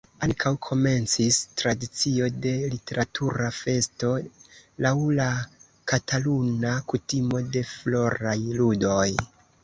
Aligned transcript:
Ankaŭ 0.25 0.49
komencis 0.67 1.35
tradicio 1.61 2.29
de 2.45 2.53
Literatura 2.71 3.49
Festo 3.57 4.09
laŭ 4.85 4.93
la 5.19 5.27
kataluna 5.91 6.71
kutimo 6.93 7.43
de 7.57 7.63
Floraj 7.73 8.35
Ludoj. 8.61 9.07